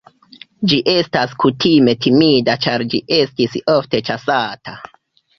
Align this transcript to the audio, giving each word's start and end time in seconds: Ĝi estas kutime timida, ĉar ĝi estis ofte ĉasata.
Ĝi 0.69 0.77
estas 0.93 1.33
kutime 1.43 1.93
timida, 2.05 2.55
ĉar 2.63 2.85
ĝi 2.93 3.01
estis 3.19 3.59
ofte 3.75 4.01
ĉasata. 4.09 4.75